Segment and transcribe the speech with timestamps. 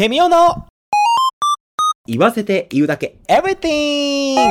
[0.00, 0.66] ケミオの
[2.06, 4.50] 言わせて言うだけ Everything!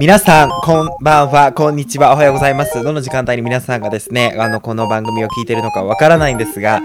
[0.00, 2.82] 皆さん、こんばんは、こんにちは、おはようございます。
[2.82, 6.80] どの時間帯に皆さんがですね、あの、この番組を聞いているのかわからないんですが、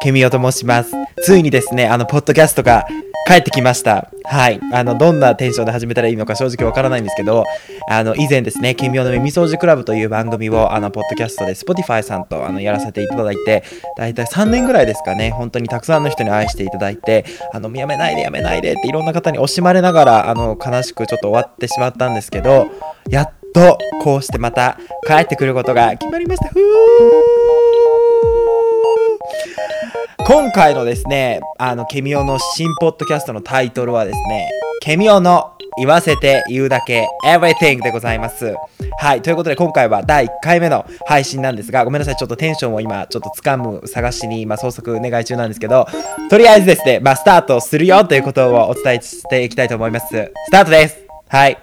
[0.00, 0.92] ケミオと申します。
[1.22, 2.86] ついにですね、あの、ポッドキャストが
[3.26, 4.10] 帰ってきました。
[4.24, 4.60] はい。
[4.72, 7.44] あの、どんなテンションで始めたらいいのか正直わからないんですけど、
[7.88, 13.64] あの、以前ですね、ケミオの耳掃除クラブという番組を、あの、ポッドキャストで Spotify さんと、あの、やらせていただいて、
[13.96, 22.68] だいたい3年ぐらいですかね、本当にたくさんの人に愛していただいて、あの、やめないでやめないでっていろんな方に惜しまれながら、あの、悲しくちょっと終わってしまったんですけど、
[23.08, 26.48] やっと、こうしてまた帰ってくることが決まりました。
[26.48, 28.07] ふー
[30.26, 34.50] 今回のですね、あの、ケミオの新ポッドキャストのタイトルはですね、
[34.82, 38.54] ケミオの言わせて言うだけ Everything でございます。
[38.98, 39.22] はい。
[39.22, 42.16] ということで今回は第1回目の配信なんですが、ごめんなさい。
[42.16, 45.86] ちょっとテンションを今、ちょっと掴む探しに今、捜索お願い中なんですけど、
[46.28, 50.06] とりあえずですね、まあ、スタートするよということをお伝えしていきたいと思います。
[50.08, 51.58] スタートですはい。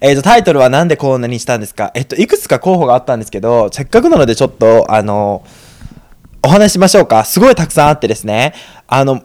[0.00, 1.92] えっ、と、タイトルはなんでこんなにしたんですか？
[1.94, 5.44] えっと、いくつか候補があったんですけど、せっかくなのでちょっと、あの、
[6.44, 7.24] お話しましょうか。
[7.24, 8.54] すごいたくさんあってですね。
[8.88, 9.22] あの、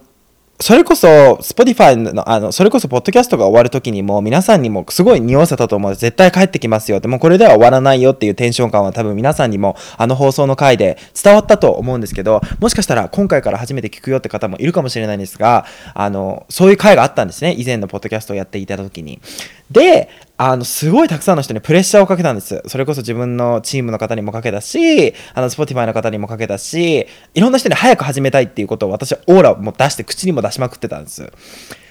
[0.59, 5.95] それこそ、Spotify の、あの、それこそ、ポッドキャストが終わるときにも、皆さんにもすごい匂わせたと思う。
[5.95, 17.53] 絶対帰ってきますよって、もこれでは終わらないよっていうテンション感は多分皆さんにも、あの放送の回で伝わったと思うんですけど、もしかしたら今回から初めて聞くよって方もいるかもしれないんですが、あの、そういう回があったんですね。
[17.55, 19.21] 以前のポッドキャストをやっていただきに。
[19.71, 22.61] で、あの、すごいたくさんの人にプレッシャーをかけたんです。
[22.67, 31.31] それこそ自分のチームの方にもかけたし、あの、Spotify の方にもかけたし、いろんな人に早く始めたいっていうことを私はオーラを出して口にも出しまくってたんです。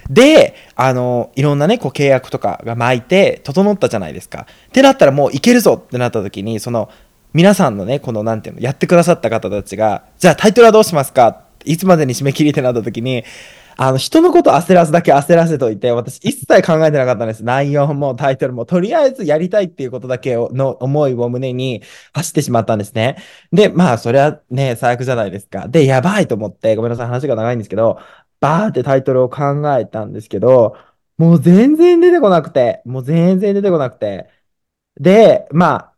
[0.09, 4.47] で、あの、いろんなね、こう契約とかが巻いて、整ったじゃないですか。
[4.69, 6.89] ってなったらもういけるぞってなった時に、その、
[7.33, 11.43] 皆さんのね、この、なんていうの、やってくださった方たちが、じゃあタイトルはどうしますか？
[11.65, 13.25] いつまでに締め切りってなった時に、
[13.77, 17.43] あの、人のこと焦らすだけ焦らせといて、私一切考えてなかったんです。
[17.43, 21.83] 内容もタイトルも、とりあえずやりたいっていうことだけをの思いを胸に
[22.13, 23.17] 走ってしまったんですね。
[23.51, 25.67] で、まあ、それはね、最悪じゃないですか。
[25.67, 27.99] で、やばいと思って、ごめんなさい、話が長いんですけど、
[28.39, 30.75] バーってタイトルを考えたんですけど、
[31.17, 34.29] もう全然出てこなくて、もう全然出てこなくて。
[34.99, 35.93] で、ま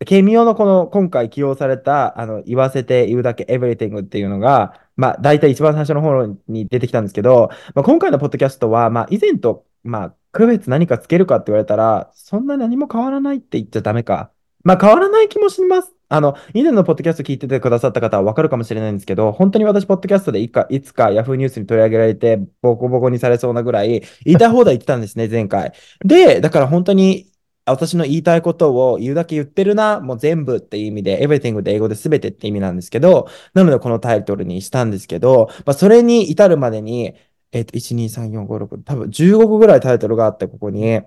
[0.00, 14.30] あ、ケミオのこの今回起用された、あの、言わせて言うだけ everything っていうのが、まあ、大体一番最初の方に出てきたんですけど、まあ、今回のポッドキャストは、まあ、以前と、まあ、区別何かつけるかって言われたら、そんな何も変わらないって言っちゃダメか。
[14.62, 15.92] まあ、変わらない気もします。
[16.08, 25.72] あの、以前のポッドキャスト聞いててくださった方はわかるかもしれないんですけど、本当に私、ポッドキャストでいつか、いつか Yahoo ニュースに取り上げられて、ボコボコにされそうなぐらい、言いたい放題言ってたんですね、前回。
[26.04, 27.26] で、だから本当に、
[27.66, 37.14] 私の言いたいことを言うだけ言ってるな、もう全部っていう意味で、everything で英語で全てって意味なんですけど、なのでこのタイトルにしたんですけど、まあ、それに至るまでに、
[37.52, 41.00] えっと、1、2、3、4、5、6、多分15個ぐらいタイトルがあって、ここに。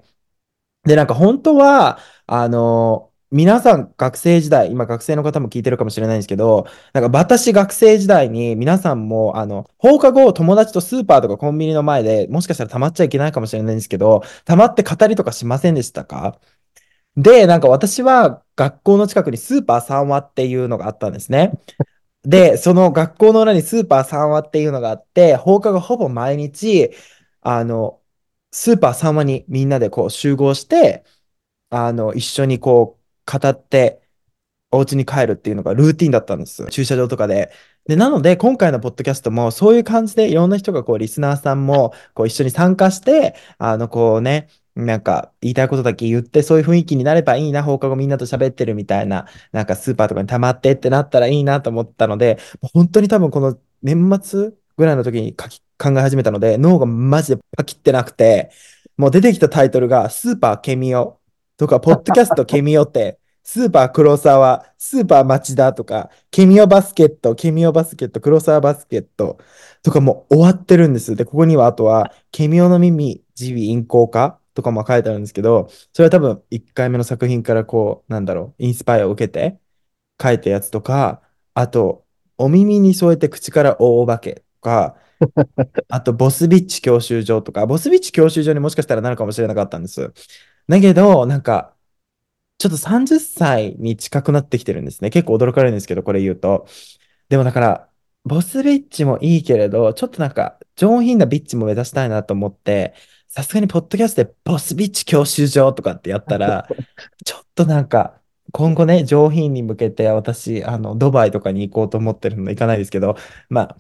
[0.84, 16.40] で、なんか本当は、あの、皆さん学生時代、今学生の方も聞いてるかもしれないんですけど、なんか私学生時代に皆さんも、あの、放課後友達とスーパーとかコンビニの前でもしかしたら溜まっちゃいけないかもしれないんですけど、溜まって語りとかしませんでしたか？
[17.18, 21.52] で、なんか私は学校の近くにスーパー三和っていうのがあったんですね。
[22.24, 26.92] で、その学校の裏にスーパー三和っていうのがあって、放課後ほぼ毎日、
[27.42, 28.02] あの、
[28.52, 31.06] スーパー三和にみんなでこう集合して、
[31.70, 32.97] あの、一緒にこう
[33.30, 34.02] 語って、
[34.72, 36.66] お家に帰るっていうのがルーティンだったんです。
[36.68, 37.52] 駐車場とかで。
[37.86, 52.38] で、なので、今回のポッドキャストも、そういう感じで、いろんな人がこう、リスナーさんも、こう、一緒に参加して、あの、こうね、なんか、言いたいことだけ言って、そういう雰囲気になればいいな、放課後みんなと喋ってるみたいな、なんかスーパーとかに溜まってってなったらいいなと思ったので、
[52.74, 58.52] 本当に多分この年末ぐらいの時に書き考え始めたので、脳がマジでパキってなくて、
[58.98, 61.20] もう出てきたタイトルが、スーパーケミオ
[61.58, 69.40] とか、ポッドキャストケミオって、スーパー黒沢、スーパー町田とか、ケミオバスケット、ケミオバスケット、黒沢バスケット
[69.84, 71.16] とかも終わってるんです。
[71.16, 79.60] で、ここにはあとは、ケミオの耳、耳鼻咽喉科とかも書いてあるんですけど、それは多分1回目の作品からこう、なんだろう、インスパイアを受けて
[80.22, 81.22] 書いたやつとか、
[81.54, 82.06] あと、
[82.38, 84.98] お耳に添えて口から大お化けとか、
[85.90, 90.14] あと、ボスビッチ教習所とか、ボスビッチ教習所にもしかしたらなるかもしれなかったんです。
[90.68, 91.76] だけど、なんか、
[92.58, 95.10] ちょっと30歳に近くなってきてるんですね。
[95.10, 96.68] 結構驚かれるんですけど、これ言うと。
[97.30, 97.90] でもだから、
[98.26, 102.94] ボスビッチもいいけれど、ちょっとなんか、上品なビッチも目指したいなと思って、
[103.30, 106.68] さすがにポッドキャストでボスビッチ教習所とかってやったら、
[107.26, 108.22] ちょっとなんか、
[108.52, 113.18] 今後ね、上品に向けて私、あの、ドバイとかに行こうと思ってるので行かないですけど、
[113.50, 113.78] ま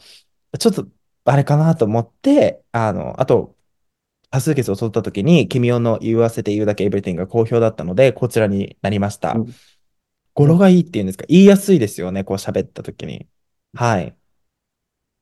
[0.54, 0.88] あ、ちょっと、
[1.25, 3.56] あれかなと思って、あの、あと、
[4.29, 9.33] 多数決を取った時に、君の言わせて言うだけエブリティンが好評だったので、こちらになりました。
[9.33, 9.53] うん
[10.33, 11.25] 語呂がいいっていうんですか？
[11.27, 13.27] 言いやすいですよね、こう喋った時に。
[13.74, 14.15] はい。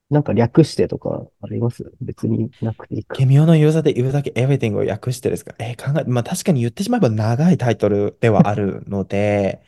[0.10, 1.90] なんか略してとかあります？
[2.02, 3.16] 別になくていいか。
[3.16, 5.56] 君の言うだけ言うだけ everything を訳してですか？
[5.58, 9.64] えー考え、まあ確かに言ってしまえば長いタイトルではあるので、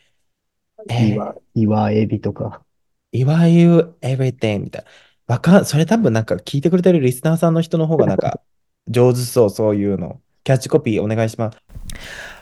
[0.91, 2.61] え岩、岩エビとか。
[3.13, 4.83] いわゆる everything みたい
[5.27, 5.35] な。
[5.35, 8.41] わかん、それ多分なんか聞いてくれてるリスナーさんの人の方がなんか
[8.87, 10.19] 上手そう、そういうの。
[10.43, 11.57] キャッチコピーお願いします。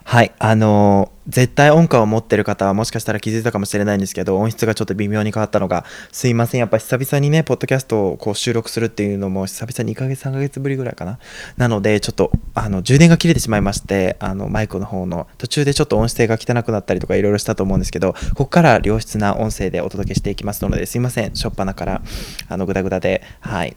[0.07, 11.17] はい、あのー、絶対音感を持ってる方はもしかしたら気づいたかもしれないんですけど、音質がちょっと微妙に変わったのが、すいません、やっぱ久々にね、ポッドキャストをこう収録するっていうのも、久々に2ヶ月、3ヶ月ぶりぐらいかな。
[11.57, 22.03] なので、ちょっと、あの、充電が切れてしまいまして、あの、マイクの方の、途中でちょっと音声が汚くなったりとかいろいろしたと思うんですけど、ここから良質な音声でお届けしていきますので、すいません、しょっぱなから、
[22.47, 23.75] あの、ぐだぐだで、はい。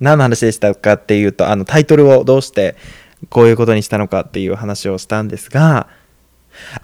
[0.00, 2.76] 何の話でしたかっていうと、あの、タイトルをどうして、
[3.28, 5.88] こういうことにしたのかっていう話をしたんですが、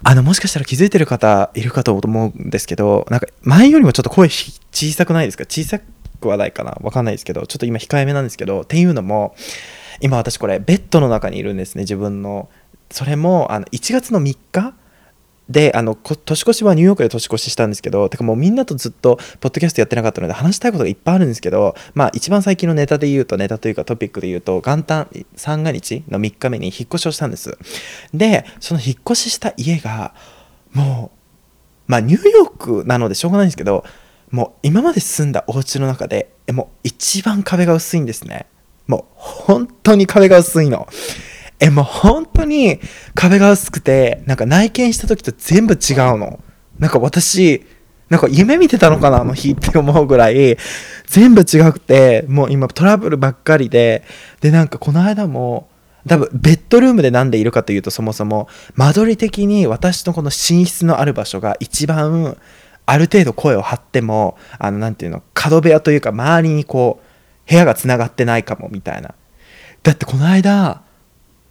[0.03, 5.45] あの、もしかしたら気づいてる方いるかと思うんですけど、なんか前よりもちょっと声小さくないですか？
[5.45, 6.77] 小さくはないかな？
[6.81, 9.35] わかんないですけど、ちょっと今控えめなんですけど、っていうのも、
[9.99, 12.49] 今私これベッドの中にいるんですね、自分の。
[12.91, 14.73] それも、あの、1月の3日
[15.49, 27.57] で、あの、年越しはニューヨークで年越ししたんですけど、てかもうみんなとずっと、ポッドキャストやってなかったので、話したいことがいっぱいあるんですけど、まあ、一番最近のネタで言うと、ネタというかトピックで言うと、元旦三が日の3日目に引っ越しをしたんです。
[28.13, 30.13] で、その引っ越しした家が、
[30.73, 33.85] もう、まあ、ニューヨークなのでしょうがないんですけど、
[34.31, 38.47] もう今まで住んだお家の中で、もう一番壁が薄いんですね。
[38.87, 40.87] もう本当に壁が薄いの。
[41.59, 42.79] え、もう本当に
[43.15, 46.39] 壁が薄くて、なんか内見した時と全部違うの。
[46.79, 47.65] なんか私、
[48.09, 50.57] なんか夢見てたのかなあの日って思うぐらい、
[51.07, 54.03] 全部違くて、もう今トラブルばっかりで、
[54.41, 55.67] で、なんかこの間も、
[56.07, 62.37] 多分ベッドルームで何でいるかというとそもそも間取り的に私のこの寝室のある場所が一番
[62.85, 69.13] ある程度声を張ってもあの何て言うの角部屋というか周りにこう部屋がつながってないかもみたいな
[69.83, 70.81] だってこの間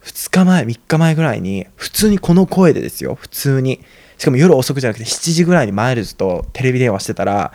[0.06, 3.80] 2日前、3日前ぐらいに、普通にこの声でですよ、普通に。
[4.18, 7.52] しかも夜遅くじゃなくて7時ぐらいにマイルズとテレビ電話してたら、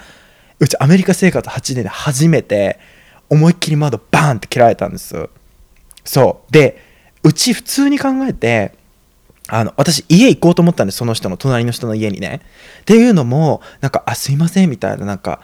[0.60, 2.78] うちアメリカ生活8年で初めて、
[3.30, 5.30] 思いっきり窓バーンって切られたんです。
[6.04, 6.52] そう。
[6.52, 6.78] で、
[7.24, 8.74] うち普通に考えて、
[9.48, 12.42] あの、私家行こうと思ったんです、その人の隣の人の家にね。
[12.82, 15.40] っていうのも、なんか、あ、すいません、みたいな、なんか、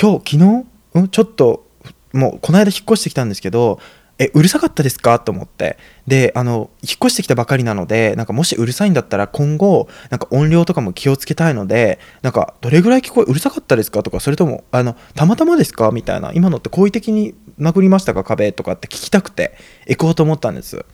[0.00, 1.66] 今日、昨日、うん、ちょっと、
[2.12, 3.80] もう、この間引っ越してきたんですけど、
[4.18, 5.18] えうるさかったですか？
[5.18, 5.76] と思って。
[6.06, 14.02] であの引っ越してきたばかりなのでなんかもしうるさいんだったら今後なんか音量とかも気をつけたいのでなんかどれぐらい聞こえうるさかったですか？
[14.02, 15.90] とかそれともあのたまたまですか？
[15.90, 18.22] みたいな今のって好意的に殴りましたか？
[18.22, 19.56] 壁とかって聞きたくて
[19.88, 20.84] 行こうと思ったんです。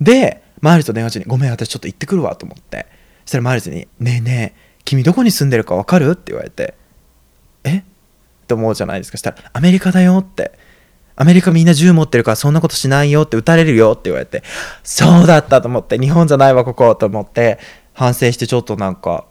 [0.00, 2.86] でマイルズと電話中に「ごめん私ちょっと行ってくるわ」と思って。
[3.24, 6.74] そしたらマイルズに「ねえねえ君どこに住んでるか分かる?」って言われて
[7.64, 7.78] 「え？
[7.78, 7.82] っ?」
[8.46, 9.16] て思うじゃないですか。
[9.16, 10.52] そしたら「アメリカだよ」って。
[11.16, 14.42] アメリカみんな銃持ってるからそんなことしないよって撃たれるよって言われて、
[14.82, 17.58] そうだったと思って、日本じゃないわ、ここと思って、
[17.92, 19.26] 反省してちょっとなんか、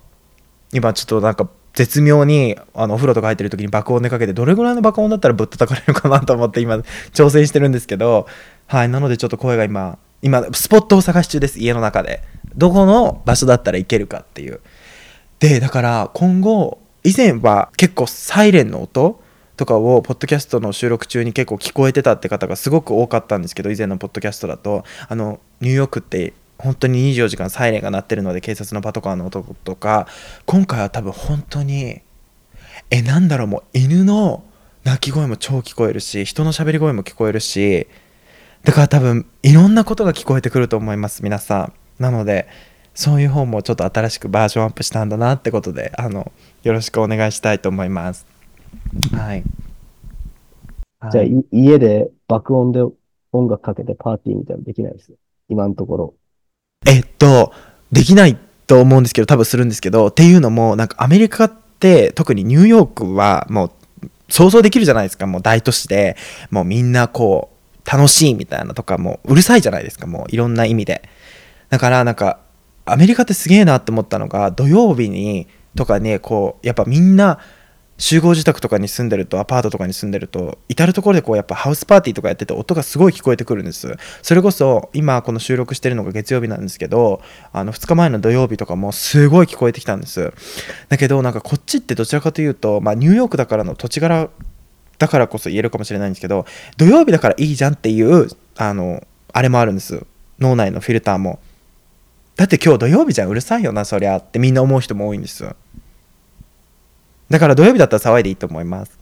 [0.72, 6.76] 今ちょっとなんか絶妙にあのお風呂とか入ってる時に爆音でかけてどれぐらいの爆音だったらぶっ叩かれるかなと思って今
[7.14, 8.28] 挑戦してるんですけど
[8.68, 12.22] はいなのでちょっと声が今今スポットを探し中です家の中で。
[12.56, 14.60] どこの場所だったらいけるかっていう。
[15.40, 19.22] でだから今後以前は結構サイレンの音
[19.60, 24.86] とかをポッドキャストの収録中に結構聞こえてたって方がすごく多かったんですけど以前のポッドキャストだと。
[25.10, 30.08] あのニューヨークって本当に24時間サイレンが鳴ってるので警察のパトカーの音とか
[30.46, 32.00] 今回は多分本当に
[32.90, 34.46] えなんだろうもう犬の
[34.86, 37.88] 鳴き声も超聞こえるし人の喋り声も聞こえるし
[38.64, 41.74] だから多分いろんなことが聞こえてくると思います皆さん。
[42.02, 42.48] なので
[42.96, 46.32] そういう本もちょっと新しくバージョンアップしたんだなってことであの
[46.64, 48.39] よろしくお願いしたいと思います。
[49.14, 49.44] はい。
[51.12, 52.82] じゃあ、い家で爆音で
[53.32, 55.14] 音楽かけてパーティーみたいなのできないです
[55.48, 56.14] 今のところ。
[56.86, 57.54] えっと、
[57.92, 63.72] できないと思うんですけど、多分するんですけど、っていうのも、なんかアメリカって、特にニューヨークはもう
[64.30, 66.16] 想像できるじゃないですか、もう大都市で、
[66.52, 71.02] もうみんなこう、楽しいみたいなとか、もううるさいじゃないですか、もういろんな意味で。
[71.70, 72.40] だからなんか、
[72.86, 77.40] アメリカってすげえなって思ったのが、土曜日にとかね、こう、やっぱみんな、
[78.00, 83.94] 集合住宅とかに住んでるとアパートとかに住んでると至る所でこうやっぱハウスパーティーとかやってて音がすごい聞こえてくるんです。
[84.22, 90.34] それこそ今この収録してるのが月曜日なんですけどあの2日前の土曜日とかもすごい聞こえてきたんです。
[90.88, 94.30] だけどなんかこっちってどちらかというと、まあ、ニューヨークだからの土地柄
[94.98, 96.46] だからこそ言えるかもしれないんですけど
[96.78, 100.06] 土曜日だからいいじゃんっていうあのあれもあるんです。
[100.40, 101.40] 脳内のフィルターも。
[102.38, 103.30] だって今日土曜日じゃん。
[103.30, 105.54] うるさいよなそりゃってみんな思う人も多いんです。
[107.30, 109.00] だから土曜日だったら騒いでいいと思います。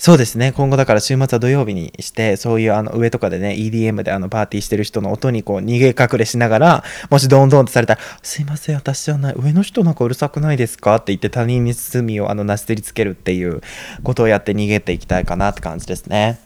[0.00, 0.52] そうですね。
[0.52, 13.60] 今後だから週末は土曜日にして、そういうあの上とかでね、EDM であのパーティーしてる人の音にこう逃げ隠れしながら、もしドンドンってされたら、すいません、私じゃない、上の人なんかうるさくないですかって言って他人に罪をあのなすりつけるっていう
[14.02, 16.40] ことをやって逃げていきたいかなって感じですね。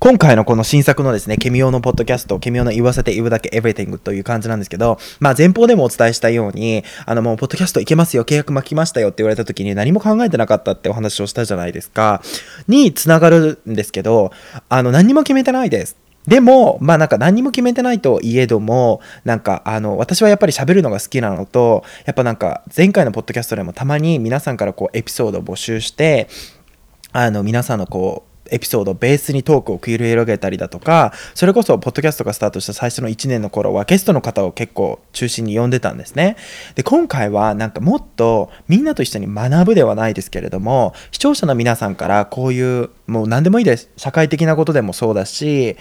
[0.00, 12.22] 今回のこの新作のですね、ケミオのポッドキャスト、ケミオの言わせて言うだけ everything という感じなんですけど、まあ前方でもお伝えしたように、あのもうポッドキャストいけますよ、契約巻きましたよって言われた時に何も考えてなかったってお話をしたじゃないですか、
[12.68, 14.32] につながるんですけど、
[14.68, 15.96] あの何も決めてないです。
[16.26, 26.28] でも、まあなんか何も決めてないといえども、なんかあの、私はやっぱり喋るのが好きなのと、やっぱなんか前回のポッドキャストでもたまに皆さんからこうエピソードを募集して、
[27.12, 36.36] あの皆さんのこう、エピソードベースにトークを繰り広げたりだとかそれこそポッドキャストがスタートした最初の1年の頃はゲストの方を結構中心に呼んでたんですね。
[36.74, 43.90] で今回はなんかもっとみんなと一緒に学ぶではないですけれども視聴者の皆さんからこういうもう何でもいいです。
[43.96, 45.76] 社会的なことでもそうだし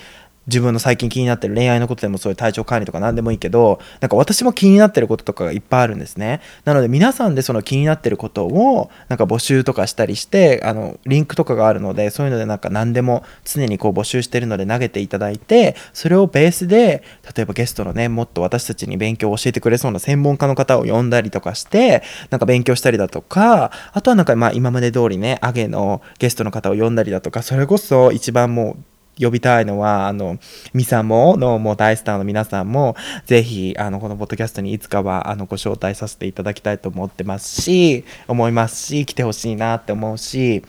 [0.47, 6.41] 自分の最近気になってる恋愛のことでもそういう体調管理とか何でもいいけどなんか私も気になってることとかがいっぱいあるんですね。
[6.65, 17.03] なので皆さんでその気になってることをなんか募集とかしたりしてあのリンクとかがあるのでそういうのでなんか何でも常にこう募集してるので投げていただいてそれをベースで
[17.35, 30.37] 例えばゲストのねもっと私たちに勉強を教えてくれそうな専門家の方を呼んだりとかしてなんか勉強したりだとかあとはなんかまあ今まで通りねアゲのゲストの方を呼んだりだとかそれこそ一番もう呼びたいのは、あの、
[30.73, 40.63] ミサモのもう大スターの皆さんも、ぜひ、あの、このポッドキャストにいつかは、あの、ご招待させていただきたいと思ってますし、思いますし、来てほしいなって思うし、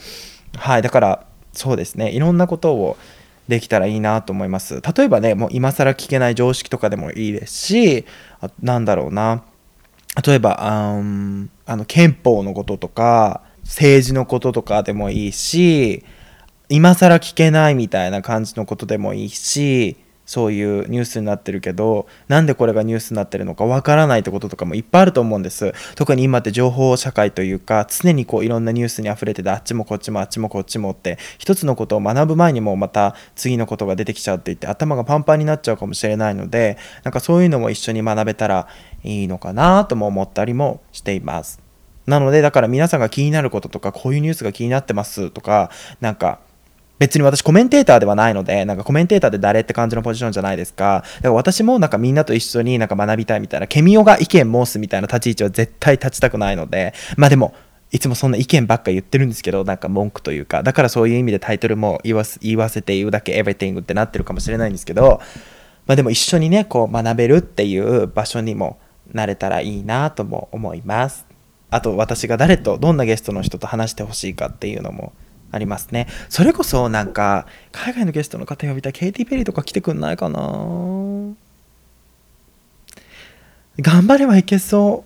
[0.56, 2.96] はい、だから、そうですね、いろんなことを
[3.48, 4.80] できたらいいなと思います。
[4.96, 8.04] 例えばね、もう今更聞けない常識とかでもいいですし、
[8.40, 9.44] あなんだろうな、
[10.24, 11.00] 例えば、あ
[11.66, 16.04] あの、憲法のこととか、政治のこととかでもいいし、
[16.70, 25.74] 今更聞けないみたいな感じのことでもいいしそういうニュースになってるけどなんでこれがニュースになってるのかわからないってこととかもいっぱいあると思うんです。
[25.96, 38.68] 特に今って情報社会というか常にこういろんなニュースに溢れててあっちもこっちもあっちもこっちもって一つのことを学ぶ前にもまた次のことが出てきちゃうって言って頭がパンパンになっちゃうかもしれないのでなんかそういうのも一緒に学べたら
[39.02, 41.60] いいのかなとも思ったりもしています。
[42.06, 46.38] なのでだから皆さんが気になることとかこういうニュースが気になってますとかなんか
[46.98, 51.02] 別に私コメンテーターではないので、なんかコメンテーターって誰って感じのポジションじゃないですか。
[51.16, 57.54] だから私もなんかみんなと一緒になんか学びたいみたいな、ケミオが意見申すみたいな立ち位置は絶対立ちたくないので、まあでも、
[57.90, 65.20] いつもそんな意見ばっか言ってるんですけど、なんか文句というか、だからそういう意味でタイトルも言わ言わせて言うだけ everything ってなってるかもしれないんですけど、
[65.86, 68.78] まあでも一緒にね、こう学べるっていう場所にも
[69.12, 71.26] なれたらいいなとも思います。
[71.70, 75.12] あと私が誰とどんなゲストの人と話してほしいかっていうのも
[75.54, 76.06] ありますね。
[76.28, 80.38] それこそなんか、海外のゲストの方呼びたい、ケイティ・ペリーとか来てくんないかな？
[83.80, 85.04] 頑張ればいけそ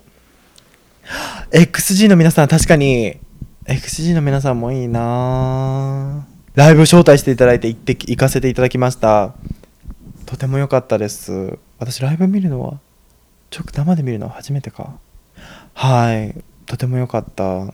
[1.52, 1.56] う。
[1.56, 3.18] XG の皆さん、確かに、
[3.64, 9.34] XG の皆さんもいいなライブ招待していただいて行って行かせていただきました。
[10.26, 11.58] とても良かったです。
[11.78, 12.78] 私、ライブ見るのは、
[13.50, 14.98] ちょっと生で見るのは初めてか。
[15.72, 16.34] はい。
[16.66, 17.72] とても良かった。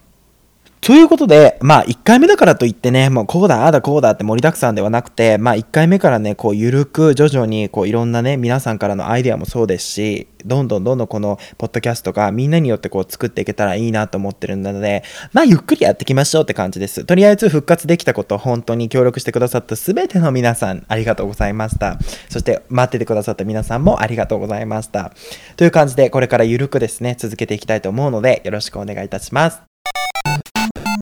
[0.84, 17.06] ということで、まあ、1回目だからといってね、もうこうだ、ああだ、こうだって盛りだくさんではなくて、まあ、1回目からね、こう、ゆるく、徐々に、こう、いろんなね、皆さんからのアイデアもそうですし、どんどんどんどんこの、ポッドキャストがみんなによってこう、作っていけたらいいなと思ってるので、まあ、ゆっくりやっていきましょうって感じです。
[17.06, 21.98] とりあえず、復活できたこと、本当に協力してくださったすべての皆さん、ありがとうございました。
[22.28, 25.12] そして、待っててくださった皆さんもありがとうございました。
[25.56, 29.73] という感じで、これからゆるくですね、続けていきたいと思うので、よろしくお願いいたします。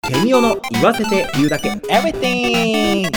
[0.09, 3.09] ケミオの言わせて言うだけ Everything!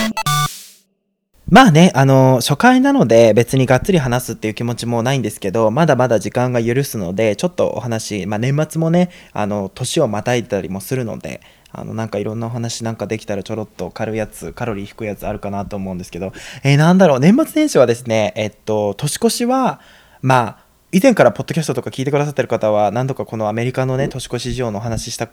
[1.50, 19.80] まあね、あの、初回なので別にがっつり話すっていう気持ちもないんですけど、まだまだ時間が許すので、ちょっとお話、まあ年末もね、あの、年をまたいだりもするので、あの、なんかいろんなお話なんかできたらちょろっと軽いやつ、カロリー低いやつあるかなと思うんですけど、えー、なんだろう、年末年始はですね、えっと、年越しは、
[20.22, 25.30] まあ、以前からポッドキャストとか聞いてくださってる方は何度かこのアメリカのね年越し事情のお話しした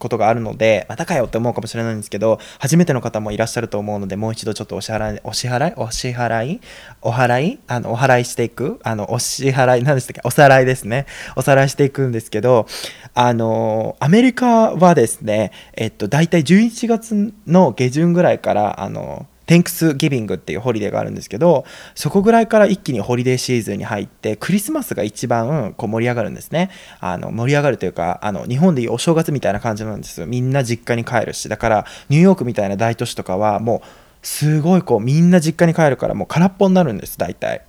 [0.00, 6.60] ことがあるので、またかよって思うかもしれないんですけど、初めての方もいらっしゃると思うので、もう一度ちょっとお支払い、お支払いお支払い
[7.02, 11.06] お払いあの、お払いしていくあの、お支払い、何でしたっけおさらいですね。
[11.36, 12.66] おさらいしていくんですけど、
[13.14, 21.64] あの、アメリカはですね、えっと、大体11月の下旬ぐらいから、あの、テンクスギビングっていうホリデーがあるんですけど
[21.96, 26.70] そこぐらいから一気にホリデーシーズンに入ってクリスマスが一番こう盛り上がるんですね。
[27.00, 30.28] あの盛り上がるというかあの日本でいうお正月みたいな感じなんですよ。
[30.28, 31.48] みんな実家に帰るし。
[31.48, 33.86] だからニューヨークみたいな大都市とかはもう
[34.22, 37.62] すごいこうみんな実家に帰るからもう空っぽになるんです大体。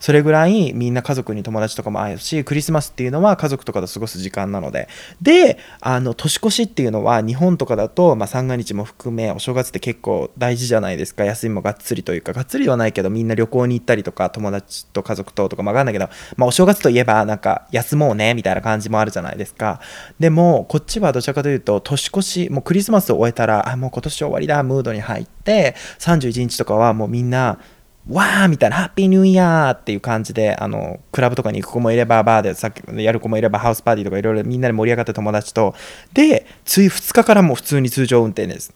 [0.00, 4.88] それぐらいみんな家族に友達とかも会えるしクリスマスっていうのは家族とかと過ごす時間なので。
[5.20, 11.24] であの年越しっていうのは日本とかだと、まあ、三が日も含めお正月って結構大事じゃないですか。
[11.24, 19.80] 休みもがっつりというかがっつりではないけどみんな旅行に行ったりとか友達と家族ととかも分かんないけど、まあ、お正月といえばなんか休もうねみたいな感じもあるじゃないですか。
[20.18, 27.58] でもこっちはどちらかというと年越しもうクリスマスを終えたらあもう今年終わりだムードに入って31日とかはもうみんな
[28.08, 35.74] わーみたいな、ハッピーニューイヤーっていう感じで、あの、クラブとかに行く子もいれば、バーでさっきやる子もいれば、ハウスパーティーとかいろいろみんなで盛り上がった友達と、
[36.12, 38.72] で、つい2日からも普通に通常運転です。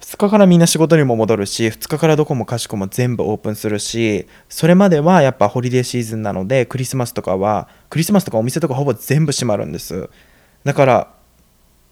[0.00, 10.08] 2日からみんな仕事にも戻るし、2日からどこもかしこも全部オープンするし、それまではやっぱホリデーシーズンなので、クリスマスとかは、クリスマスとかお店とかほぼ全部閉まるんです。
[10.64, 11.14] だから、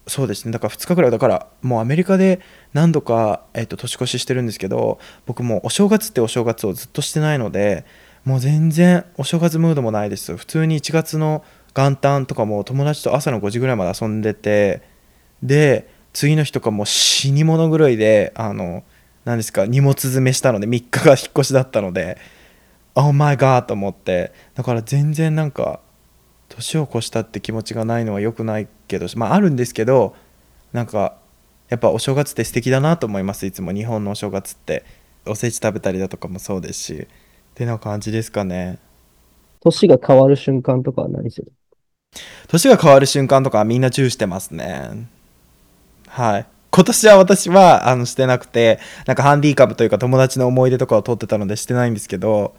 [0.07, 0.51] そうですね。
[0.51, 2.41] だから2日ぐらいだからもうアメリカで
[2.73, 7.85] 何度か、えー、と年越ししてるんですけど僕もお正月ってお正月をずっとしてないので
[8.25, 11.43] もう全然お正月ムードもないです普通に1月の
[11.73, 14.81] 元旦とかも友達と朝の5時ぐらいまで遊んでて
[15.41, 18.83] で次の日とかも死に物狂いであの
[19.23, 22.17] 何ですか荷物詰めしたので3日が引っ越しだったので
[22.95, 25.79] Oh my god と思ってだから全然なんか
[26.51, 30.15] 年を越したって気持ちがないのは良くないけどまああるんですけど
[30.73, 31.15] なんか
[31.69, 33.45] やっぱお正月って素敵だなと思います。
[33.45, 33.71] いつも。
[33.71, 34.83] 日本のお正月って。
[35.25, 36.93] おせち食べたりだとかもそうですし。
[36.95, 37.07] っ
[37.55, 38.77] てな感じですかね。
[39.61, 41.53] 年が変わる瞬間とかは何する？
[42.49, 45.07] 年が変わる瞬間とかはみんな注意してますね。
[46.07, 46.45] はい。
[46.71, 52.53] 今年は私はあのしてなくてなんかハンディカムというか友達の思い出とかを撮ってたのでしてないんですけど。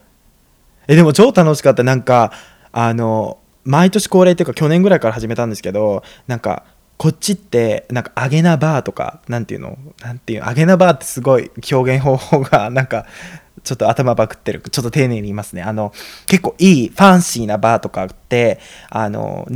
[0.87, 1.83] えでも超楽しかった。
[1.83, 2.33] なんか
[2.73, 6.65] あの毎年恒例っていうか去年ぐらいから始めたんですけどなんか
[6.97, 9.77] こっちってなんかアゲナバーとかなんていうの？
[10.03, 10.45] なんていう？
[10.45, 13.07] アゲナバーってすごい表現方法が なんか
[13.65, 15.63] ちょっと頭バクってるちょっと丁寧に言いますね。
[15.63, 15.93] あの
[16.27, 19.49] 結構いいファンシーなバーとかってあの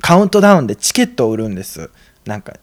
[0.00, 1.90] カウントダウンでチケットを売るんです。
[2.26, 2.54] なんか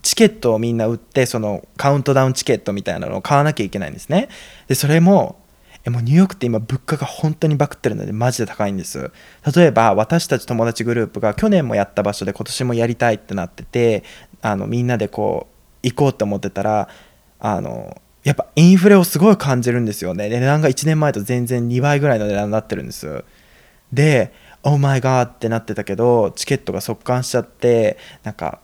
[0.00, 4.28] チケットをみんな売ってそのカウントダウンチケットみたいなのを買わなきゃいけないんですね。
[4.68, 5.36] でそれも
[5.84, 9.10] えもうニューヨークって今物価が本当にバクってるのでマジで高いんです。
[9.54, 14.04] 例えば私たち友達グループが去年もやった場所で今年もやりたいってなってて
[14.40, 15.48] あのみんなでこ
[15.82, 16.88] う行こうって思ってたら
[17.40, 20.28] あのやっぱインフレをすごい感じるんですよね。
[20.28, 23.24] 値段が1年前と全然2倍ぐらいの値段になってるんです。
[23.92, 28.60] で「オーマイガー」ってなってたけどチケットが速乾しちゃってなんか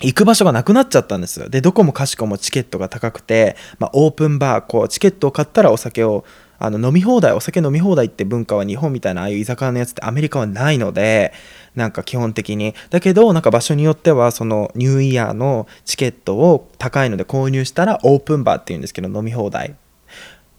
[0.00, 1.50] 行く場所がなくなっちゃったんです。
[1.50, 6.24] で、どこもかしこもチケットが高くて、まあ、オープンバー、こう、チケットを買ったらお酒を、
[6.60, 11.32] あの、飲み放題、お酒飲み放題って文化は日本みたいなああいう居酒屋のやつってアメリカはないので、
[11.74, 12.74] なんか基本的に。
[12.90, 19.74] だけど、なんか場所によっては、そのニューイヤーのチケットを高いので購入したらオープンバーっていうんですけど、飲み放題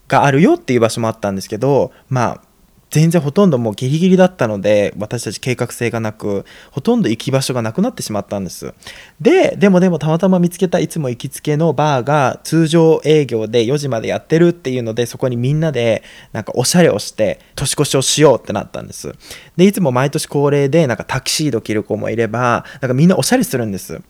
[0.10, 2.42] があるよっていう場所もあったんですけど、まあ、
[2.90, 8.74] 全然ほとんどもうギリギリだったので私たち計画性がなくほとんど行き場所がなくなってしまったんです。
[9.22, 19.14] ででもでもたまたま見つけたいつも行きつけのバーが通常営業で4時までやってるっていうのでそこにみんなでなんかおしゃれをして年越しをしようってなったんです。
[19.56, 24.02] でいつも毎年恒例でなんかタキシード着る子もいればなんかみんなおしゃれするんです。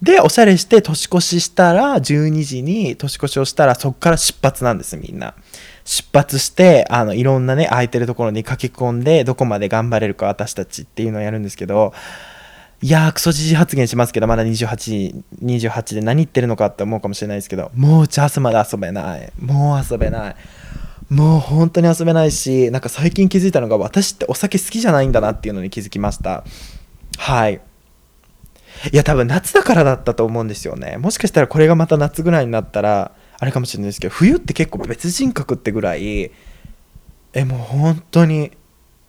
[0.00, 5.34] でおしゃれして年越ししたら12時に年越しをしたらそこから出発なんですみんな。
[5.86, 11.94] 出発して、あの、いろんなね、空いてるところに駆け込んで、どこまで頑張れるか私たちっていうのをやるんですけど、
[12.82, 19.32] いやー、クソじじ発言しますけど、まだ28、28で何言ってるのかって思うかもしれないですけど、もうチャースまで遊べない。
[19.40, 20.36] もう遊べない。
[21.08, 26.42] もう本当に遊べないし、なんか最近気づいたのが、私ってお酒好きじゃないんだなっていうのに気づきました。
[27.16, 27.60] はい。
[28.92, 30.96] いや、多分夏だからだったと思うんですよね。
[30.98, 36.30] もしかしたらこれがまた夏ぐらいになったら、あれかもしれないですけど冬って結構別人格ってぐらい
[37.32, 38.52] えもう本当に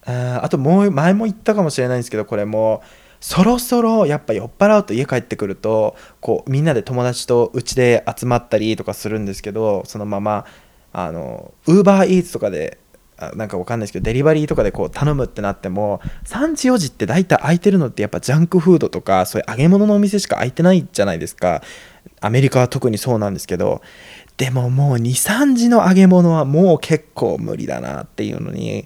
[0.06, 2.82] ああともう前も言ったかもしれないんですけどこれも
[3.20, 10.46] そろそろやっぱ酔っ払うと家帰ってくるとこうみんなで友達とうちで集まったりとかするんですけどそのまま
[10.94, 12.80] あのウーバーイーツとかで
[13.36, 21.62] なんかわかんないですけどデリバリーとかでこう頼むってなっても3時4時って大体空いてるのってやっぱジャンクフードとかそういう揚げ物のお店しか空いてないじゃないですか。
[22.22, 23.82] アメリカは特にそうなんですけど
[24.38, 28.86] でももう23時の揚げ物はもう結構無理だなっていうのに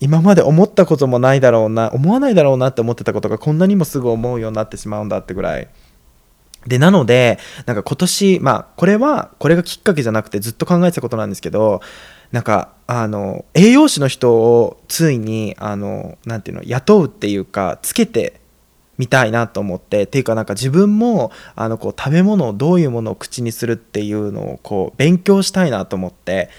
[0.00, 5.68] 今まで思ったこともないだろうな思わないだろうなって思ってたことがこんなにもすぐ思うようになってしまうんだってぐらい。
[6.66, 11.80] でなのでなんか今年まあこれはこれがきっかけじゃなくてずっと考えてたことなんですけど
[12.32, 18.40] なんかあの栄養士の人をついにあのなんていうの雇うっていうかつけて
[18.98, 26.50] みたいなと思ってっていうかなんか自分もあのこう食べ物をどういうものを口にするっていうのをこう勉強したいなと思って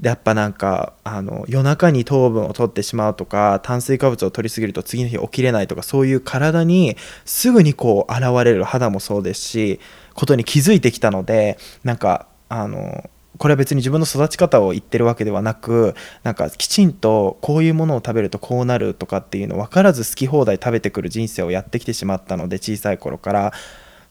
[0.00, 9.78] でやっぱなんかあの夜中に糖分を取ってしまうとか炭水化物を取りすぎると次の日起きれないとかそういう体にすぐにこう現れる肌もそうですし
[10.14, 23.52] ことに気づいてきたのでなんかあのこれは別に自分の育ち方を言ってるわけではなくなんかきちんとこういうものを食べるとこうなるとかっていうの分からず好き放題食べてくる人生をやってきてしまったので小さい頃から。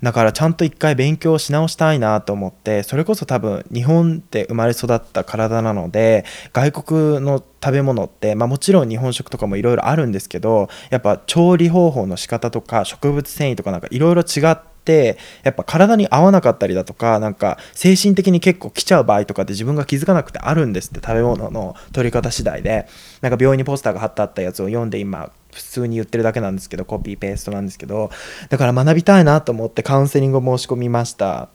[0.01, 22.87] だからちゃんと一回勉強し直したいなと思ってそれこそ多分日本で生まれ育った体なので外国の食べ物って、まあ、もちろん日本食とかもいろいろあるんですけどやっぱ調理方法の仕方とか植物繊維とかなんかいろいろ違ってってやっぱ体に合わなかったりだとかなんか精神的に結構来ちゃう場合とかって自分が気づかなくてあるんですって食べ物の取り方次第で。
[23.21, 28.09] なんか病院にポスターが貼ってあったやつを読んで今普通に言ってるだけなんですけどコピーペーストなんですけど。
[28.49, 31.49] だから学びたいなと思ってカウンセリングを申し込みました。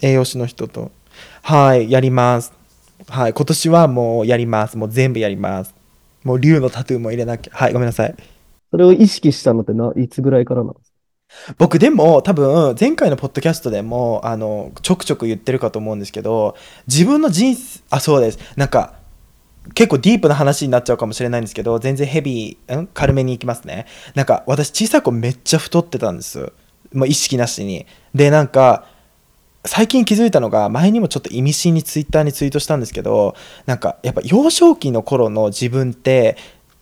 [0.00, 0.90] 栄養士の人と。
[1.42, 2.52] はいやります。
[3.08, 4.78] はい今年はもうやります。
[4.78, 5.74] もう全部やります。
[6.24, 7.52] もう竜のタトゥーも入れなきゃ。
[7.54, 8.14] はいごめんなさい。
[8.70, 10.89] それを意識したのってないつぐらいからなんですか？
[11.58, 18.38] 僕でも多分前回のポッドキャストでもあのちょくちょく言ってるかと思うんですけど自分の人生あそうです。
[18.56, 18.94] なんか
[19.74, 23.86] 結構ディープな話になっちゃうかもしれないんですけど全然ヘビー、ん、軽めにいきますね。
[24.14, 26.52] なんか私小さい子めっちゃ太ってたんです。
[26.92, 27.86] もう意識なしに。
[28.14, 28.86] でなんか
[29.64, 33.34] 最近気づいたのが前にもちょっと意味深にツイッターにツイートしたんですけど
[33.66, 36.36] なんかやっぱ幼少期の頃の自分って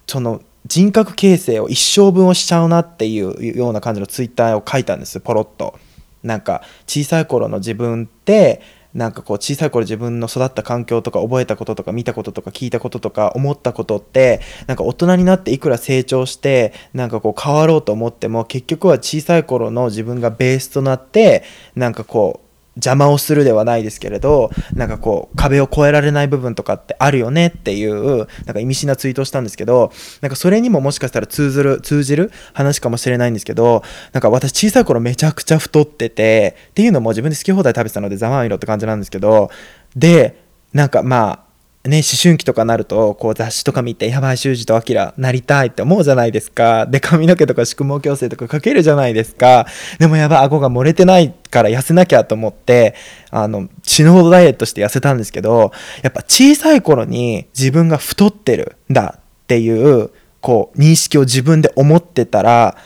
[0.06, 5.18] その人格形成を一生分をしちゃうなっていうような感じのツイッターを書いたんです。
[5.18, 5.78] ポロッと。
[6.22, 8.60] なんか小さい頃の自分って
[8.94, 21.44] なんかこう小さい頃自分の育った環境とか覚えたこととか見たこととか聞いたこととか思ったことってなんか大人になっていくら成長してなんかこう変わろうと思っても結局は小さい頃の自分がベースとなって
[21.76, 22.47] なんかこう
[22.78, 39.50] 邪魔をするではないですけれどなんかこう壁を越えられない部分とかってあるよねっていうなんか意味深なツイートをしたんですけどなんかそれにももしかしたら通ずる通じる話かもしれないんですけどなんか私小さい頃めちゃくちゃ太っててっていうのも自分で好き放題食べてたのでざまあみろって感じなんですけど
[39.96, 41.47] でなんかまあ
[41.84, 46.86] ね、思春期とかなるとこう雑誌とか見て「やばい修二とアキラなりたい」って思うじゃないですか。
[46.86, 49.66] で髪の毛とか宿毛矯正とかかけるじゃないですか。
[49.98, 52.94] でもやばい顎が漏れてないから痩せなきゃと思って
[53.30, 60.10] あの死ぬほどダイエットして痩せたんですけどやっぱ小さい頃に自分が太ってるんだっていう
[60.40, 62.76] こう認識を自分で思ってたら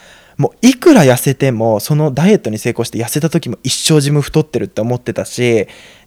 [0.43, 5.41] もういくら痩せてもそのダイエットに成功して痩せた時も一生自分太ってるって思ってたし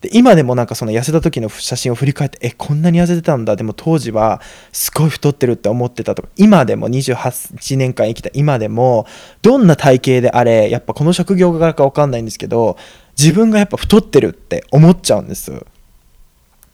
[0.03, 3.57] で今でもなんかその痩せた時の写真を振り返ってえこんなに痩せてたんだ。
[3.57, 9.07] でも当時はすごい太ってるって思ってたとか今でも28年間生きた今でも
[9.41, 12.77] どんな体型であれやっぱこの職業柄か分かんないんですけど
[13.19, 15.65] 自分がやっぱ太ってるって思っちゃうんです。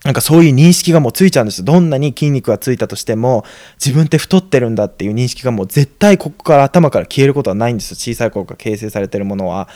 [0.04, 3.44] なんかそういう認識がもうついちゃうんですどんなに筋肉がついたとしても
[3.82, 7.96] 自分って太ってるんだっていう認識がもう絶対ここから頭から消えることはないんですよ。
[7.96, 9.68] 小さい頃から形成されてるものは。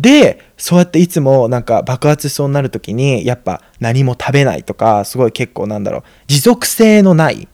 [0.00, 6.02] でそうやっていつもなんか爆発しそうになる時にやっぱ何も食べないとかすごい結構なんだろう。
[6.28, 7.46] 持続性のない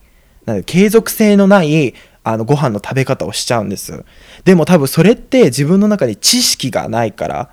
[0.47, 4.05] なん継続性のないあのご飯の食べ方をしちゃうんです。
[4.45, 7.51] でも多分それって自分の中に知識がないから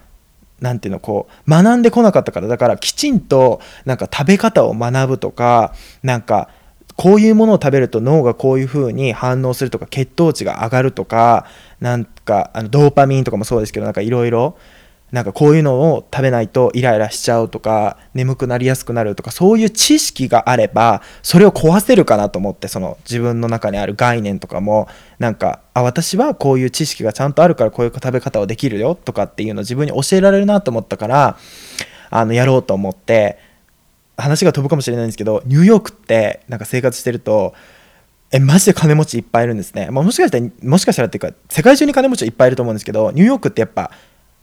[0.61, 6.49] 何ていうのこう学んでこなかったからだからきちんとなんか食べ方を学ぶとかなんか
[6.95, 11.45] こういうものを食べると脳がこういう風に反応するとか血糖値が上がるとか
[11.79, 14.57] なんかあのドーパミンとかもそうですけどなんかいろいろ
[15.11, 24.87] なんかこういうのを食べないとイライラしちゃうとか眠くなりやすくなるとかそういう知識があればそれを壊せるかなと思ってその自分の中にある概念とかも。
[25.19, 31.37] なんかあ私はこういう知識がちゃんとあるからこういう食べ方をできるよとかっていうのを自分に教えられるなと思ったから
[32.09, 33.39] あのやろうと思って
[34.15, 37.53] 話が飛ぶかもしれないんですけどニューヨークってなんか生活してると
[38.31, 43.91] えマジで金持ちいっぱいいるんですね、まあ、もしかしたらもしかしたらっていうか世界中に金持ちいっぱいいると思うんですけどニューヨークってやっぱ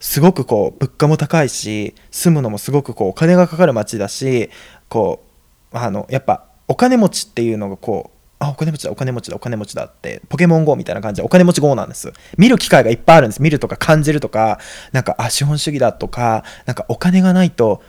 [0.00, 4.50] すごくこう物価も高いし住むのもすごくこうお金がかかる街だし
[4.88, 5.24] こ
[5.72, 12.12] うあのやっぱお金持ちっていうのがこうあお金持ちだお金持ちだお金持ちだってポケモン GO みたいな感じでお金持ち GO なんです。
[12.36, 13.42] 見る機会がいっぱいあるんです。
[13.42, 14.58] 見るとか感じるとか
[14.92, 17.82] なんかあ資本主義だとかなんかお金がないと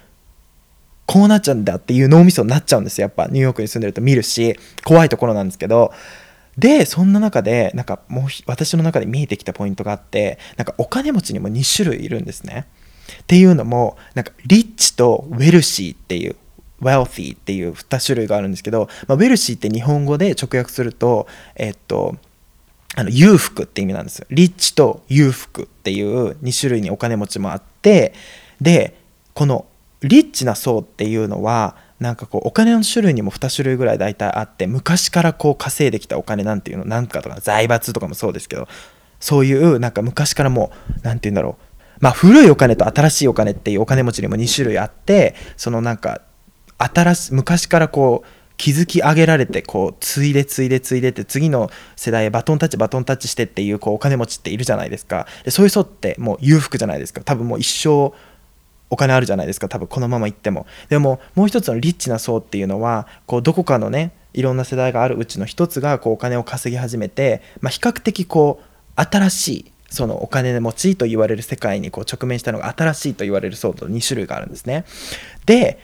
[1.06, 5.94] こうなっちゃうんだっていう脳みそになっちゃうんですやっぱニューヨークに住んでると見るし怖いところなんですけど
[6.58, 12.68] でそんな中でなんかもう私の中で見えてきたポイントがあってなんかお金持ちにも2種類いるんですね。
[13.24, 16.36] っていうのもなんかリッチとウェルシーっていう
[16.82, 22.16] wealthy っていう2種類があるんですけど、まあ、ウェルシーって日本語で直訳するとえっと
[22.96, 24.28] あの裕福って意味なんですよ。
[24.30, 28.14] リッチと裕福っていう2種類にお金持ちもあって
[28.62, 28.98] で
[29.34, 29.66] この
[30.02, 38.68] リッチな層っていうのはなんかこうお金の種類にも2種類ぐらい大体あって昔からこう稼いできたお金なんていうのなんかとか財閥とかもそうですけど
[39.20, 41.66] そういうなんか昔からもう何て言うんだろう。
[42.02, 46.22] まあ古いお金と新しいお金っていうお金持ちにも2種類あってそのなんか
[46.78, 48.28] 新し昔からこう
[48.58, 55.28] 築き上げられてこう継いで継いで継いでって次の世代へバトンタッチバトンタッチしてっていうこうお金持ちっているじゃないですか。
[55.44, 57.22] でそういう層ってもう裕福じゃないですか。
[57.22, 58.14] 多分もう一生
[58.90, 59.68] お金あるじゃないですか。
[59.68, 60.66] 多分このまま行っても。
[60.90, 74.86] でももう一つのリッチな層っていうのはこうどこかのねいろんな世代があるうちの一つがこうお金を稼ぎ始めて、まあ、比較的こう新しいそのお金持ちと言われる世界にこう直面したのが新しいと言われる層と2種類があるんですね。
[75.46, 75.80] で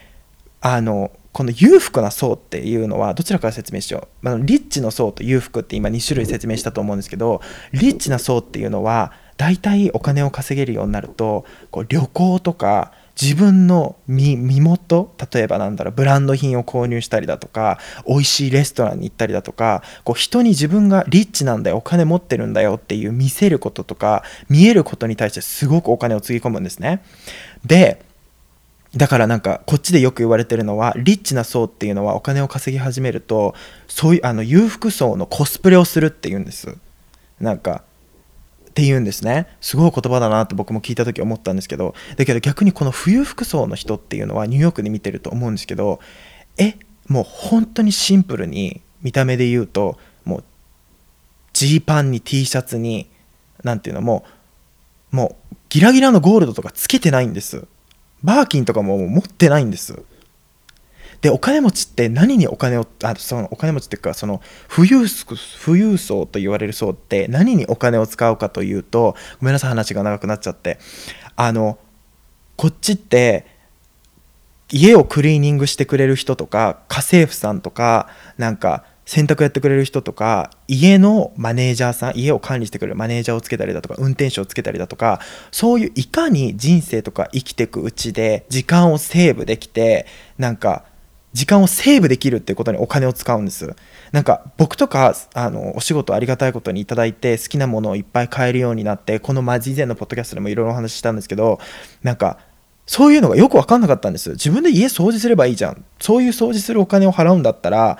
[0.60, 27.04] あのこの裕福な層っていうのはどちらから説明しよう、まあ、リッチの層と裕福って今2種類説明したと思うんですけどリッチな層っていうのは大体お金を稼げるようになるとこう旅行とか自分の身元例えばなんだろうブランド品を購入したりだとか美味しいレストランに行ったりだとかこう人に自分がリッチなんだよお金持ってるんだよっていう見せることとか見えることに対してすごくお金をつぎ込むんですね。
[27.66, 28.06] で
[28.96, 33.56] だからなんかこっちでよく言われてるのはリッチな層っていうのはお金を稼ぎ始めると
[33.88, 36.78] そういうあの裕福層のコスプレをするっていうんです。
[37.40, 37.82] なんか
[38.72, 39.48] っていうんですね。
[39.60, 41.94] すごい言葉だなって僕も聞いた時思ったんですけど。
[42.16, 46.00] だけど逆にこの富裕服装の人っていうのはニューヨークで見てると思うんですけど
[46.58, 46.76] え
[47.08, 50.44] もう本当にシンプルに見た目で言うともう
[51.52, 53.10] ジーパンに T シャツに
[53.64, 54.24] 何ていうのも
[55.12, 57.68] もうギラギラのゴールドとかつけてないんです。
[58.24, 60.02] バーキンとかも持ってないんです。
[61.22, 64.42] で、お金持ちって何にお金を、あそのお金持ちっていうか、その
[64.74, 65.06] 富裕
[65.64, 70.80] 富裕層と言われる層って何にお金を使うかというと、ごめんなさい、話が長くなっちゃって。
[71.36, 71.78] あの、
[72.58, 73.46] こっちって、
[74.72, 78.08] 家をクリーニングしてくれる人とか、家政婦さんとか、
[78.38, 85.20] なんか、洗濯やってくれる人とか家のマネージャーさん家を管理してくれるマネージャーをつけたりだとか運転手をつけたりだとか
[85.52, 90.06] そういういかに人生とか生きてくうちで時間をセーブできて
[90.38, 90.86] なんか
[91.34, 93.74] 時間をセーブできるってことにお金を使うんです。
[94.12, 101.60] なんか僕とかあのお仕事ありがたいことにいただいて好きなものをいっぱい買えるようになってこのま以前のポッドキャストでもいろいろお話ししたんですけど
[102.04, 102.40] なんか
[102.86, 104.32] そういうのがよく分かんなかったんです。
[104.32, 105.86] 自分で家掃除すればいいじゃん。
[106.00, 107.98] そういう掃除するお金を払うんだったら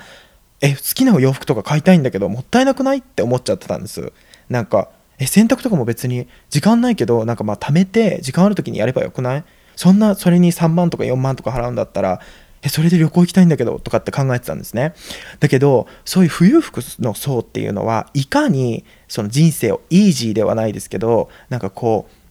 [0.60, 4.12] え好きなお洋服とか買いたいんだけどもったいなくないって思っちゃってたんです。
[4.50, 9.44] なんかえ洗濯とかも別に時間ないけどなんかまあ貯めて時間ある時にやればよくない？
[9.74, 12.20] そんなそれに3万とか4万とか払うんだったら
[12.62, 14.94] えそれで旅行行きたいんだけどとかって考えてたんですね。
[15.40, 22.22] だけどそういう富裕服の層っていうのはいかにその人生をイージーではないですけどなんかこう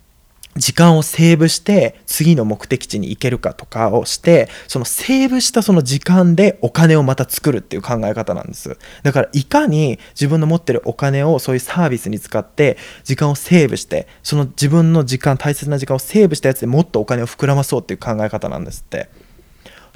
[0.58, 8.78] 時間をセーブして次の目的地に行けるかとかをしてそのセーブしたその時間でお金をまた作るっていう考え方なんです。
[9.04, 19.10] だからいかに自分の持ってるお金をそういうサービスに使って時間をセーブしてその自分の時間大切な時間をセーブしたやつでもっとお金を膨らまそうっていう考え方なんですって。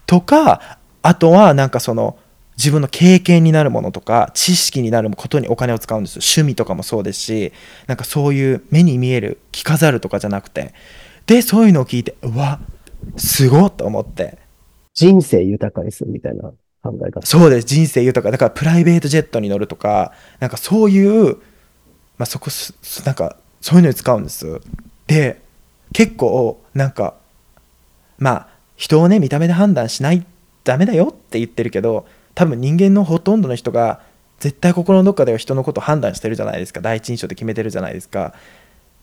[0.05, 2.17] とかあとはなんかその
[2.57, 6.21] 自分の経験になるものとか知識になることにお金を使うんですよ。
[6.23, 7.53] 趣味とかもそうですし
[7.87, 10.73] なんかそういう目に見える着飾るとかじゃなくて。
[11.25, 12.59] でそういうのを聞いてうわ
[13.17, 14.37] すごっと思って。
[14.93, 17.25] 人生豊かにするみたいな考え方。
[17.25, 17.67] そうです。
[17.67, 18.31] 人生豊か。
[18.31, 21.35] だからプライベートジェットに乗るとかなんかそういう、
[22.17, 22.49] まあ、そこ
[23.05, 24.61] なんかそういうのに使うんです。
[25.07, 25.41] で
[25.93, 27.15] 結構なんか
[28.17, 30.25] まあ人をね見た目で判断しない
[30.63, 34.01] ダメだよって言ってるけど多分人間のほとんどの人が
[34.39, 36.81] 絶対心のどっかでは人のことを判断してるじゃないですか。
[36.81, 38.33] 第一印象で決めてるじゃないですか。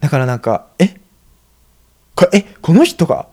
[0.01, 1.01] だからなんかえ？
[2.15, 2.43] こえ？
[2.61, 3.29] この人が？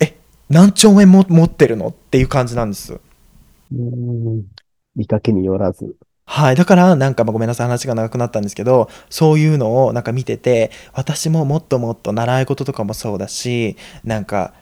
[0.00, 0.16] え？
[0.48, 1.88] 何兆円も持ってるの？
[1.88, 2.98] っていう感じなんです。
[3.70, 4.44] うん。
[4.96, 5.94] 見かけによらず。
[6.24, 6.56] はい。
[6.56, 14.52] だから、なんか、ごめんなさい、話が長くなったんですけど、そういうのをなんか見てて、私ももっともっと習い事とかもそうだし、なんか、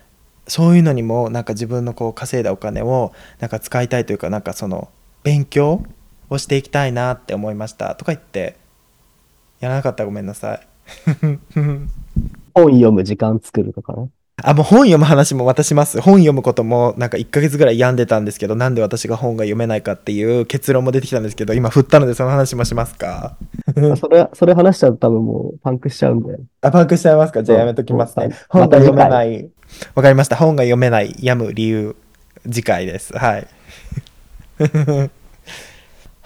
[0.49, 4.89] そういうのにもなんか自分のこう稼いだお金をなんか使いたいというかなんかその
[5.23, 5.85] 勉強
[6.31, 8.57] をしていきたいなって思いましたとか言って
[9.61, 10.69] やらなかったらごめんなさい
[12.55, 14.09] 本読む時間作るとかね。
[14.43, 15.99] あ、もう本読む話も渡します。
[16.01, 23.39] 本読むこともなんか1ヶ月ぐらい病んでたんですけど、なんで私が本が読めないかっていう結論も出てきたんですけど、今振ったのでその話もしますか？
[23.99, 26.37] それ、それ話しちゃうと多分もうパンクしちゃうんで。
[26.61, 27.43] あ、パンクしちゃいますか？
[27.43, 28.33] じゃあやめときますねうん。
[28.51, 29.51] 本が読めない。
[29.95, 30.37] わかりました。
[30.37, 31.97] 本が読めない、病む理由、
[32.45, 33.17] 次回です。
[33.17, 33.49] はい。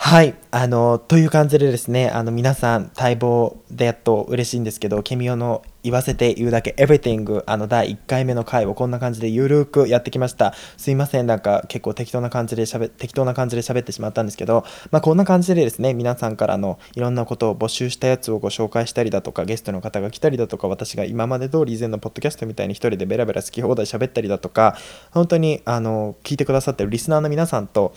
[0.02, 0.34] はい。
[0.50, 10.54] あの、という感じでですね、あの、皆さん、待望でやっと嬉しいんですけど、ケミオの言わせて言うだけ Everything、あの、第1回目の回をこんな感じでゆるくやってきました。
[10.78, 24.78] すいません、なんか結構適当な感じで喋、適当な感じで喋ってしまったんですけど、まあ、こんな感じでですね、皆さんからのいろんなことを募集したやつをご紹介したりだとか、ゲストの方が来たりだとか、私が今まで通り以前のポッドキャストみたいに一人でベラベラ好き放題喋ったりだとか、
[25.10, 27.92] 本当に、あの、聞いてくださってるリスナーの皆さんと、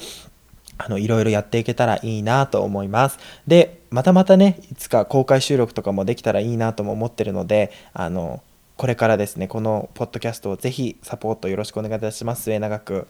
[0.85, 3.17] あのいろいろやっていけたらいいなと思います。
[3.47, 8.43] で、またまたね、いつか公開収録とかもできたらいいなとも思ってるので、あの、
[8.75, 12.43] これからですね、このポッドキャストをぜひサポートよろしくお願いいたします。
[12.43, 13.07] 末永く。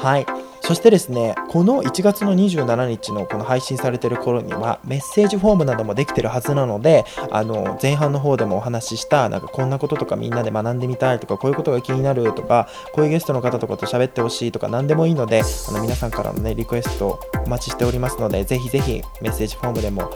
[0.00, 0.26] はい。
[0.60, 20.10] そしてですね、この1月の27日のこの配信されてる頃には、メッセージフォームなどもできてるはずなので、あの、前半の方でもお話しした、なんかこんなこととかみんなで学んでみたいとか、こういうことが気になるとか、こういうゲストの方とかと喋ってほしいとか、何でもいいので、あの皆さんからのね、リクエストお待ちしておりますので、ぜひぜひメッセージフォームでも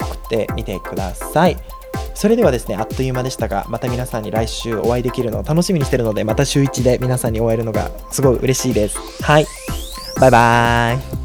[0.00, 1.81] 送ってみてください。
[2.14, 8.98] それではですね、あっという間でしたが、また皆さんに来週お会いできるのを楽しみにしてるので、また週1で皆さんにお会いえるのがすごい嬉しいです。
[9.22, 9.46] はい。
[10.20, 11.21] バイバーイ。